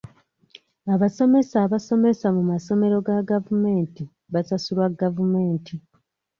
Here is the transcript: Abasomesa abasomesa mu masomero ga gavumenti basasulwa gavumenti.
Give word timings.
Abasomesa 0.93 1.55
abasomesa 1.65 2.27
mu 2.35 2.43
masomero 2.51 2.95
ga 3.07 3.19
gavumenti 3.31 4.03
basasulwa 4.33 4.85
gavumenti. 5.01 5.73